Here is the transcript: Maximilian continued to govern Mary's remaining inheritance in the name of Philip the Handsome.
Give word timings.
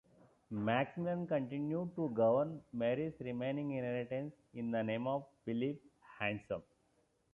Maximilian 0.49 1.27
continued 1.27 1.95
to 1.95 2.09
govern 2.09 2.63
Mary's 2.73 3.13
remaining 3.19 3.73
inheritance 3.73 4.33
in 4.51 4.71
the 4.71 4.81
name 4.81 5.05
of 5.05 5.27
Philip 5.45 5.79
the 5.79 5.79
Handsome. 6.25 6.63